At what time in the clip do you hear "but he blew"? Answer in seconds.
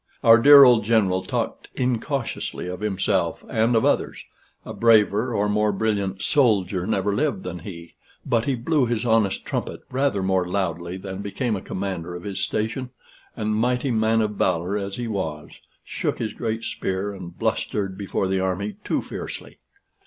8.25-8.87